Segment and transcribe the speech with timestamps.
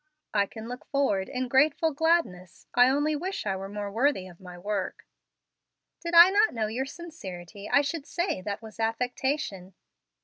[0.33, 2.65] "I can look forward in grateful gladness.
[2.73, 5.05] I only wish I were more worthy of my work."
[5.99, 9.75] "Did I not know your sincerity I should say that was affectation."